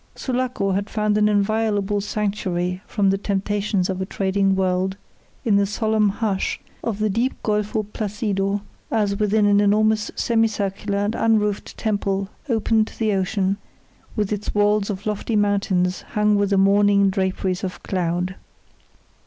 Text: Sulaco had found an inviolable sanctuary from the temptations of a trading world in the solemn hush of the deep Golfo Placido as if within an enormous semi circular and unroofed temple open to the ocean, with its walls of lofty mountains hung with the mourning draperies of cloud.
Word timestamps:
Sulaco 0.15 0.71
had 0.71 0.89
found 0.89 1.15
an 1.19 1.29
inviolable 1.29 2.01
sanctuary 2.01 2.81
from 2.87 3.11
the 3.11 3.19
temptations 3.19 3.87
of 3.87 4.01
a 4.01 4.05
trading 4.07 4.55
world 4.55 4.97
in 5.45 5.57
the 5.57 5.65
solemn 5.67 6.09
hush 6.09 6.59
of 6.83 6.97
the 6.97 7.07
deep 7.07 7.35
Golfo 7.43 7.83
Placido 7.83 8.63
as 8.89 9.11
if 9.11 9.19
within 9.19 9.45
an 9.45 9.59
enormous 9.61 10.09
semi 10.15 10.47
circular 10.47 10.97
and 10.97 11.13
unroofed 11.13 11.77
temple 11.77 12.29
open 12.49 12.83
to 12.85 12.97
the 12.97 13.13
ocean, 13.13 13.57
with 14.15 14.33
its 14.33 14.55
walls 14.55 14.89
of 14.89 15.05
lofty 15.05 15.35
mountains 15.35 16.01
hung 16.01 16.35
with 16.35 16.49
the 16.49 16.57
mourning 16.57 17.11
draperies 17.11 17.63
of 17.63 17.83
cloud. 17.83 18.33